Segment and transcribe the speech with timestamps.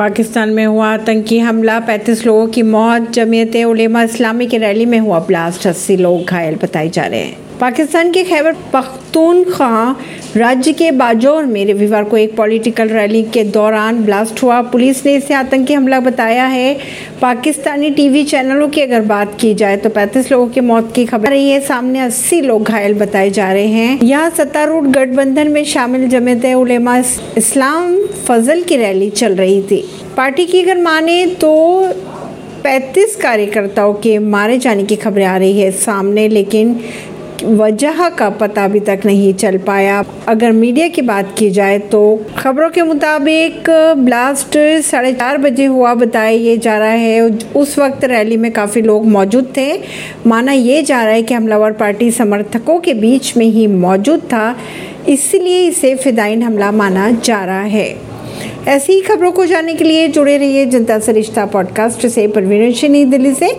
[0.00, 4.98] पाकिस्तान में हुआ आतंकी हमला 35 लोगों की मौत जमीयत उलेमा इस्लामी की रैली में
[4.98, 9.96] हुआ ब्लास्ट 80 लोग घायल बताए जा रहे हैं। पाकिस्तान के खैबर पख्तूनख्वा
[10.36, 15.14] राज्य के बाजौर में रविवार को एक पॉलिटिकल रैली के दौरान ब्लास्ट हुआ। पुलिस ने
[15.16, 16.74] इसे आतंकी हमला बताया है।
[17.22, 21.28] पाकिस्तानी टीवी चैनलों की अगर बात की जाए तो 35 लोगों की मौत की खबर
[21.28, 26.08] रही है। सामने 80 लोग घायल बताए जा रहे हैं। यहाँ सत्तारूढ़ गठबंधन में शामिल
[26.08, 26.96] जमेत उलेमा
[27.36, 29.84] इस्लाम फजल की रैली चल रही थी।
[30.16, 31.52] पार्टी की अगर माने तो
[32.64, 36.80] 35 कार्यकर्ताओं के मारे जाने की खबरें आ रही है सामने, लेकिन
[37.44, 42.24] वजह का पता अभी तक नहीं चल पाया। अगर मीडिया की बात की जाए तो
[42.38, 47.20] खबरों के मुताबिक ब्लास्ट साढ़े चार बजे हुआ बताया ये जा रहा है।
[47.56, 49.80] उस वक्त रैली में काफ़ी लोग मौजूद थे।
[50.26, 54.56] माना ये जा रहा है कि हमलावर पार्टी समर्थकों के बीच में ही मौजूद था।
[55.08, 58.10] इसलिए इसे फिदाइन हमला माना जा रहा है।
[58.68, 63.34] ऐसी ही खबरों को जानने के लिए जुड़े रहिए जनता सरिश्ता पॉडकास्ट से। परवीन दिल्ली
[63.34, 63.48] से।